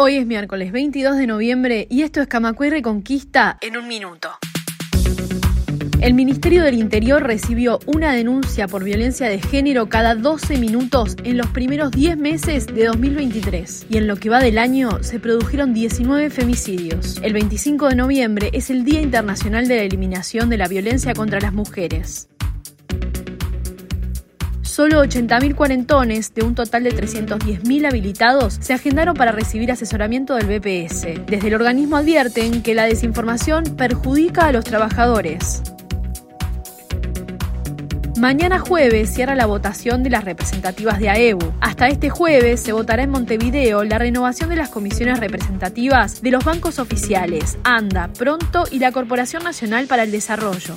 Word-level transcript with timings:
Hoy 0.00 0.14
es 0.14 0.26
miércoles 0.28 0.70
22 0.70 1.16
de 1.16 1.26
noviembre 1.26 1.88
y 1.90 2.02
esto 2.02 2.20
es 2.20 2.28
Camacuay 2.28 2.70
Reconquista 2.70 3.58
en 3.60 3.76
un 3.76 3.88
minuto. 3.88 4.30
El 6.00 6.14
Ministerio 6.14 6.62
del 6.62 6.76
Interior 6.76 7.20
recibió 7.20 7.80
una 7.84 8.12
denuncia 8.12 8.68
por 8.68 8.84
violencia 8.84 9.28
de 9.28 9.40
género 9.40 9.88
cada 9.88 10.14
12 10.14 10.56
minutos 10.58 11.16
en 11.24 11.36
los 11.36 11.48
primeros 11.48 11.90
10 11.90 12.16
meses 12.16 12.66
de 12.68 12.84
2023 12.84 13.86
y 13.90 13.96
en 13.96 14.06
lo 14.06 14.14
que 14.14 14.30
va 14.30 14.38
del 14.38 14.58
año 14.58 15.02
se 15.02 15.18
produjeron 15.18 15.74
19 15.74 16.30
femicidios. 16.30 17.20
El 17.24 17.32
25 17.32 17.88
de 17.88 17.96
noviembre 17.96 18.50
es 18.52 18.70
el 18.70 18.84
Día 18.84 19.02
Internacional 19.02 19.66
de 19.66 19.78
la 19.78 19.82
Eliminación 19.82 20.48
de 20.48 20.58
la 20.58 20.68
Violencia 20.68 21.12
contra 21.12 21.40
las 21.40 21.52
Mujeres. 21.52 22.28
Solo 24.78 25.02
80.000 25.02 25.56
cuarentones 25.56 26.32
de 26.34 26.44
un 26.44 26.54
total 26.54 26.84
de 26.84 26.94
310.000 26.94 27.88
habilitados 27.88 28.58
se 28.60 28.74
agendaron 28.74 29.16
para 29.16 29.32
recibir 29.32 29.72
asesoramiento 29.72 30.36
del 30.36 30.46
BPS. 30.46 31.26
Desde 31.26 31.48
el 31.48 31.56
organismo 31.56 31.96
advierten 31.96 32.62
que 32.62 32.76
la 32.76 32.84
desinformación 32.84 33.64
perjudica 33.76 34.46
a 34.46 34.52
los 34.52 34.64
trabajadores. 34.64 35.62
Mañana 38.20 38.60
jueves 38.60 39.12
cierra 39.12 39.34
la 39.34 39.46
votación 39.46 40.04
de 40.04 40.10
las 40.10 40.22
representativas 40.22 41.00
de 41.00 41.08
AEBU. 41.08 41.52
Hasta 41.60 41.88
este 41.88 42.08
jueves 42.08 42.60
se 42.60 42.72
votará 42.72 43.02
en 43.02 43.10
Montevideo 43.10 43.82
la 43.82 43.98
renovación 43.98 44.48
de 44.48 44.56
las 44.56 44.68
comisiones 44.68 45.18
representativas 45.18 46.22
de 46.22 46.30
los 46.30 46.44
bancos 46.44 46.78
oficiales, 46.78 47.58
ANDA, 47.64 48.10
Pronto 48.16 48.62
y 48.70 48.78
la 48.78 48.92
Corporación 48.92 49.42
Nacional 49.42 49.88
para 49.88 50.04
el 50.04 50.12
Desarrollo. 50.12 50.76